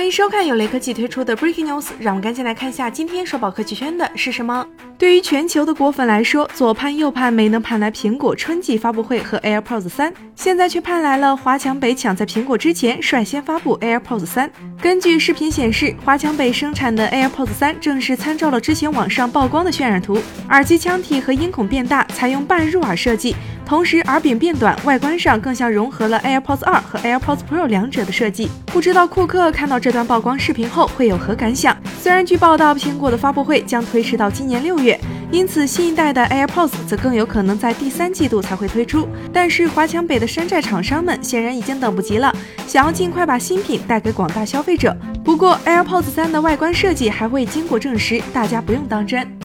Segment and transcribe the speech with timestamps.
[0.00, 4.66] 欢迎收看由雷科技推出的 Breaking News，让我们赶紧来看一下今天刷爆科技圈的是什么。
[4.96, 14.50] 对于全球的果粉来说，左盼右盼没能盼来苹果春季发布会和 AirPods 三，现在却盼来了华强北抢在苹果之前率先发布 AirPods 三。
[14.80, 23.36] 根据视频显示，华强北生产的 AirPods 三正是参照了之前网上曝光的渲染图，耳机腔体和音孔变大，采用半入耳设计。
[23.70, 28.50] 同时，耳柄变短，外观上更像融合了 AirPods 二和 AirPods Pro 两者的设计。
[28.66, 31.76] 不知道库克看到这段曝光视频后会有何感想？
[32.00, 34.98] 虽然据报道，苹果的发布会将推迟到今年六月，
[35.30, 39.06] 因此新一代的 AirPods 则更有可能在第三季度才会推出。
[39.32, 42.34] 但是华强北的山寨厂商们显然已经等不及了，
[42.66, 44.96] 想要尽快把新品带给广大消费者。
[45.24, 49.38] 不过 AirPods 三的外观设计还未经过证实，大家不用当真。